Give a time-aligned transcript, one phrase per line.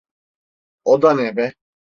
[0.83, 1.53] O da ne be?